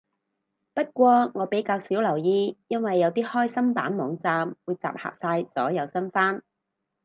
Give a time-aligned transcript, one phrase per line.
[0.73, 6.41] 不過我比較少留意，因為有啲開心版網站會集合晒所有新番